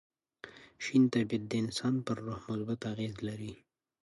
[0.83, 3.53] شین طبیعت د انسان پر روح مثبت اغېزه لري.